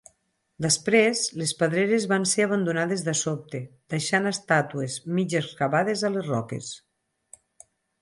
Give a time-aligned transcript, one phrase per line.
[0.65, 3.63] Després, les pedreres van ser abandonades de sobte,
[3.97, 6.77] deixant estàtues mig excavades a les roques.